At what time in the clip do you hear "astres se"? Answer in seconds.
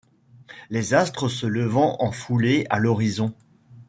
0.95-1.45